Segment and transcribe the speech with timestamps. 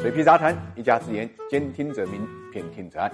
[0.00, 3.12] 水皮杂谈，一家之言，兼听则明，偏听则暗。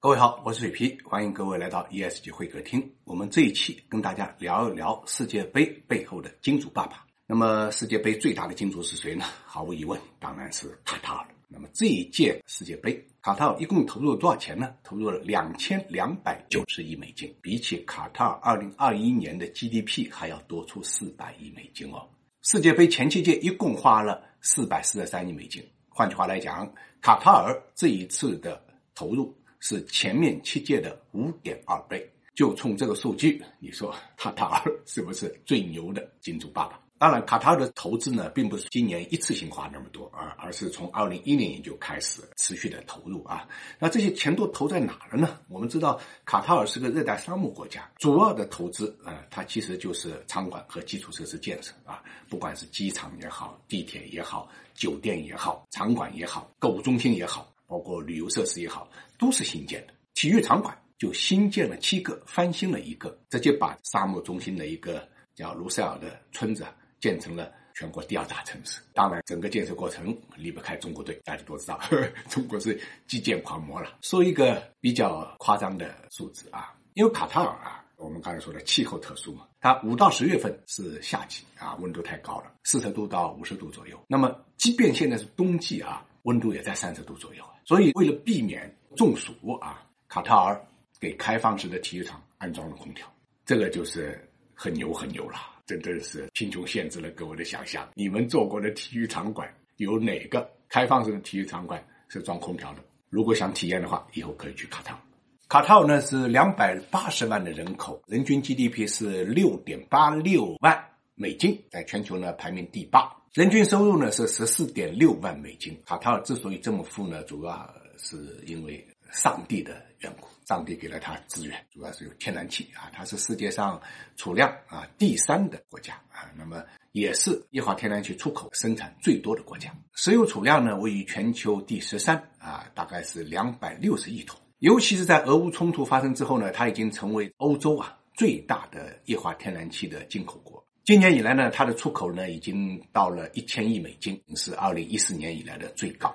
[0.00, 2.84] 各位好，我是水皮，欢迎各位来到 ESG 会客厅。
[3.04, 7.06] 我们这一期跟大家聊一聊世界杯背后的金主爸爸。
[7.28, 9.24] 那么世界杯最大的金主是谁呢？
[9.46, 11.26] 毫无疑问，当然是卡塔尔。
[11.46, 14.74] 那么这一届世界杯，卡塔尔一共投入了多少钱呢？
[14.82, 22.08] 投入了两千两百九十亿美金，比起卡塔尔二零二一年的 GDP 还要多出四百亿美金哦。
[22.42, 28.62] 世界杯前七届一共花了四百四十三亿美金，换句话来讲，卡塔尔这一次的
[28.94, 32.10] 投入是前面七届的五点二倍。
[32.34, 36.80] 就冲这个数据，你说 卡塔尔是不是最牛的金主爸爸？
[37.00, 43.48] 当然，卡塔尔的投资呢，并不是今年一次性花那么多，而而是从二零一零年就开始持续的投入啊。
[43.78, 45.40] 那这些钱都投在哪了呢？
[45.48, 58.86] 我们知道，卡塔尔是个热带沙漠国家，主要的投资啊，它其实就是场馆和基础设施建设啊，不管是机场也好，地铁也好，酒店也好，场馆也好，购物中心也好，包括旅游设施也好，
[59.18, 59.94] 都是新建的。
[60.12, 66.74] 体育场馆就新建了七个，翻新了一个，直接把沙漠中心的一个叫卢塞尔的村子啊。
[67.00, 68.80] 建成了全国第二大城市。
[68.94, 71.80] 当然，整个建设过程离不开中国队，大家都知道，
[72.28, 73.98] 中国是基建狂魔了。
[74.02, 83.98] 说一个比较夸张的数字啊，因为卡塔尔啊，我们刚才说的气候特殊嘛，它五到十月份是夏季啊，温度太高了，四十度到五十度左右。
[84.06, 87.44] 那么，即便现在是冬季啊，温度也在三十度左右。
[87.64, 90.60] 所以，为了避免中暑啊，卡塔尔
[90.98, 93.06] 给开放式的体育场安装了空调，
[93.46, 95.38] 这个就是很牛很牛了。
[95.78, 97.88] 真的是贫穷限制了各位的想象。
[97.94, 102.80] 你们做过的体育场馆有哪个开放式的体育场馆是装空调的？
[103.08, 105.00] 如果想体验的话，以后可以去卡塔尔。
[105.48, 110.80] 卡塔尔呢是两百八十万的人口，人均 GDP 是六点八六万
[111.14, 113.10] 美金，在全球呢排名第八。
[113.34, 115.76] 人均收入呢是十四点六万美金。
[115.84, 120.19] 卡塔尔之所以这么富呢，主要是因为上帝的缘故。
[120.50, 123.80] 上帝给了他资源，主要是有天然气啊，它是世界上
[124.16, 129.72] 储量啊第三的国家啊，那么也是液化天然气出口生产最多的国家。
[129.94, 134.40] 石油储量呢位于全球第十三啊，大概是两百六十亿桶。
[134.58, 140.60] 尤其是在俄乌冲突发生之后呢，它已经成为欧洲啊最大的液化天然气的进口国。
[140.82, 146.12] 今年以来呢，它的出口呢已经到了一千亿美金，是二零一四年以来的最高。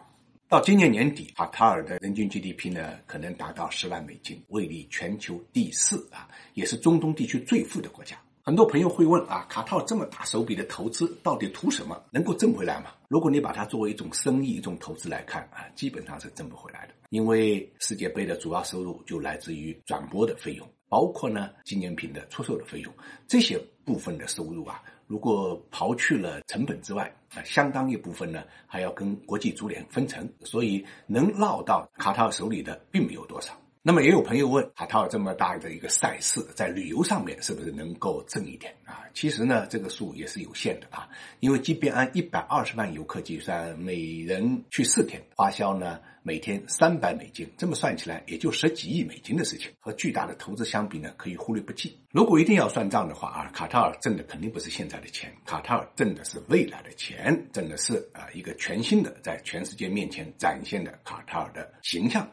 [0.55, 8.15] 到今年年底，卡塔尔的人均 GDP 呢可能达到十万美金，位列全球第四啊，也是中东地区最富的国家。
[8.47, 11.99] 很多朋友会问啊，卡塔尔这么大手笔的投资，到底图什么？
[12.11, 12.91] 能够挣回来吗？
[13.07, 16.93] 如果你把它作为一种生意、一种投资来看啊，基本上是挣不回来的。
[17.09, 22.93] 因为世界杯的主要收入就来自于转播的费用，包括呢纪念品的出售的费用，
[23.27, 24.79] 这些部分的收入啊。
[25.07, 33.59] 如果刨去了成本之外，啊，相当一部分呢还要跟国际足联分成，所以能落到卡塔尔手里的并没有多少。
[33.87, 39.03] 那么也有朋友问，卡塔尔这么大的一个赛事，在旅游上面是不是能够挣一点啊？
[39.13, 41.07] 其实呢，这个数也是有限的啊，
[41.39, 51.95] 因为即便按一百二十万游客计算，每人去四天，花销呢每天三百美金，这么算起来也就十几亿美金的事情，和巨大的投资相比呢，可以忽略不计。
[52.09, 62.27] 如果一定要算账的话啊，卡塔尔挣的肯定不是现在的钱，卡塔尔挣的是未来的钱，挣的是啊一个全新的在全世界面前展现的卡塔尔的形象。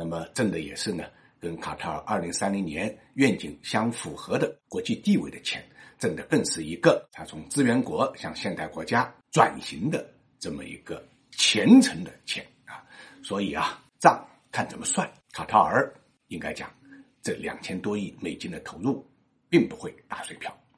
[0.00, 1.04] 那么挣的也是呢，
[1.38, 5.62] 跟卡塔尔二零三零年愿景相符合的国际地位的钱，
[5.98, 12.82] 挣的更是一个他从资源国向现代国家转型的这么一个虔诚的钱啊。
[13.22, 15.92] 所以啊，账看怎么算，卡塔尔
[16.28, 16.72] 应该讲
[17.20, 19.06] 这两千多亿美金的投入，
[19.50, 20.50] 并不会打水漂。